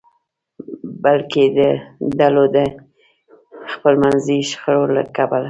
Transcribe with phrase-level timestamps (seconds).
[1.03, 1.59] بلکې د
[2.19, 2.57] ډلو د
[3.73, 5.39] خپلمنځي شخړو له کبله.